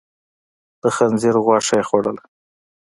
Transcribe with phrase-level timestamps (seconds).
[0.81, 2.23] د خنزير غوښه يې خوړله؟